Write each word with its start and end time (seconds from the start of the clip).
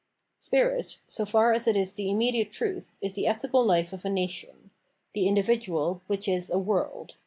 Spirit, 0.39 0.97
so 1.07 1.25
far 1.27 1.53
as 1.53 1.67
it 1.67 1.77
is 1.77 1.93
the 1.93 2.09
immediate 2.09 2.49
truth, 2.49 2.95
is 3.01 3.13
the 3.13 3.27
ethical 3.27 3.63
life 3.63 3.93
of 3.93 4.03
a 4.03 4.09
nation:— 4.09 4.71
^the 5.15 5.25
individual, 5.27 6.01
which 6.07 6.27
is 6.27 6.49
a 6.49 6.57
world. 6.57 7.17